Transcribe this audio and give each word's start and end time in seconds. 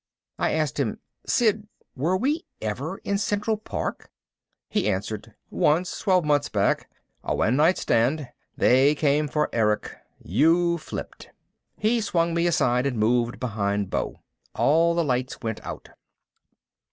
I 0.39 0.53
asked 0.53 0.79
him, 0.79 0.97
"Sid, 1.27 1.67
were 1.95 2.17
we 2.17 2.47
ever 2.59 2.97
in 3.03 3.19
Central 3.19 3.55
Park?" 3.55 4.09
He 4.67 4.89
answered, 4.89 5.35
"Once 5.51 5.99
twelve 5.99 6.25
months 6.25 6.49
back. 6.49 6.89
A 7.23 7.35
one 7.35 7.55
night 7.55 7.77
stand. 7.77 8.27
They 8.57 8.95
came 8.95 9.27
for 9.27 9.47
Erich. 9.53 9.95
You 10.17 10.79
flipped." 10.79 11.29
He 11.77 12.01
swung 12.01 12.33
me 12.33 12.47
aside 12.47 12.87
and 12.87 12.97
moved 12.97 13.39
behind 13.39 13.91
Beau. 13.91 14.23
All 14.55 14.95
the 14.95 15.03
lights 15.05 15.39
went 15.43 15.63
out. 15.63 15.89